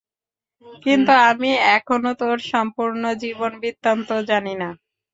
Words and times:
কিন্তু 0.83 1.11
আমি 1.29 1.49
এখনও 1.75 2.11
তোর 2.21 2.37
সম্পূর্ণ 2.51 3.03
জীবন-বৃত্তান্ত 3.23 4.09
জানি 4.29 4.53
না। 4.61 4.69